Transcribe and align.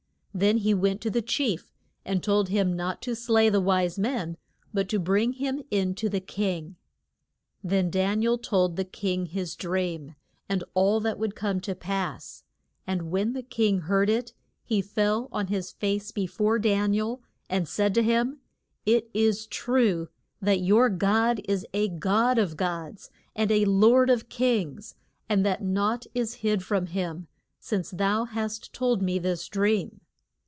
Then 0.33 0.59
he 0.59 0.73
went 0.73 1.01
to 1.01 1.09
the 1.09 1.21
chief, 1.21 1.73
and 2.05 2.23
told 2.23 2.47
him 2.47 2.73
not 2.73 3.01
to 3.01 3.17
slay 3.17 3.49
the 3.49 3.59
wise 3.59 3.99
men, 3.99 4.37
but 4.73 4.87
to 4.87 4.97
bring 4.97 5.33
him 5.33 5.61
in 5.69 5.93
to 5.95 6.07
the 6.07 6.21
king. 6.21 6.77
Then 7.61 7.89
Dan 7.89 8.21
i 8.21 8.25
el 8.27 8.37
told 8.37 8.77
the 8.77 8.85
king 8.85 9.25
his 9.25 9.57
dream, 9.57 10.15
and 10.47 10.63
all 10.73 11.01
that 11.01 11.19
would 11.19 11.35
come 11.35 11.59
to 11.59 11.75
pass, 11.75 12.45
and 12.87 13.11
when 13.11 13.33
the 13.33 13.43
king 13.43 13.79
heard 13.81 14.09
it 14.09 14.31
he 14.63 14.81
fell 14.81 15.27
on 15.33 15.47
his 15.47 15.73
face 15.73 16.11
be 16.13 16.25
fore 16.27 16.59
Dan 16.59 16.93
i 16.93 16.97
el 16.99 17.21
and 17.49 17.67
said 17.67 17.93
to 17.95 18.01
him, 18.01 18.39
It 18.85 19.09
is 19.13 19.45
true 19.45 20.07
that 20.41 20.61
your 20.61 20.87
God 20.87 21.41
is 21.43 21.65
a 21.73 21.89
God 21.89 22.37
of 22.39 22.55
gods, 22.55 23.09
and 23.35 23.51
a 23.51 23.65
Lord 23.65 24.09
of 24.09 24.29
kings, 24.29 24.95
and 25.27 25.45
that 25.45 25.61
nought 25.61 26.05
is 26.15 26.35
hid 26.35 26.63
from 26.63 26.85
him, 26.85 27.27
since 27.59 27.91
thou 27.91 28.23
hast 28.23 28.71
told 28.71 29.01
me 29.01 29.19
this 29.19 29.45
dream. 29.49 29.99